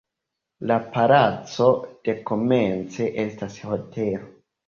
La 0.69 0.75
palaco 0.95 1.67
dekomence 2.09 3.09
estas 3.25 3.59
hotelo. 3.69 4.35